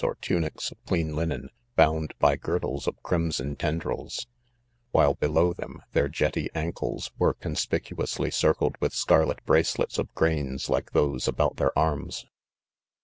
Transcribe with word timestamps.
or 0.03 0.15
tunics 0.15 0.71
of 0.71 0.83
clean 0.87 1.15
linen, 1.15 1.47
bound 1.75 2.11
by 2.17 2.35
girdles 2.35 2.87
of 2.87 3.03
crimson 3.03 3.55
ten 3.55 3.79
drils; 3.79 4.25
while 4.91 5.13
below 5.13 5.53
them, 5.53 5.79
their 5.93 6.07
jetty 6.07 6.49
ancles 6.55 7.11
were 7.19 7.35
conspicuously 7.35 8.31
circled 8.31 8.75
with 8.79 8.95
scarlet 8.95 9.37
bracelets 9.45 9.99
of 9.99 10.11
grains 10.15 10.69
like 10.71 10.93
those 10.93 11.27
about 11.27 11.57
their 11.57 11.77
arms. 11.77 12.25